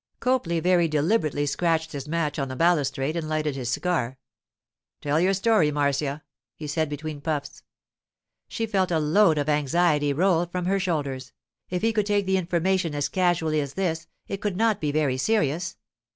[0.19, 4.17] Copley very deliberately scratched his match on the balustrade and lighted his cigar.
[5.01, 6.23] 'Tell your story, Marcia,'
[6.55, 7.61] he said between puffs.
[8.47, 11.33] She felt a load of anxiety roll from her shoulders;
[11.69, 15.17] if he could take the information as casually as this, it could not be very
[15.17, 15.77] serious.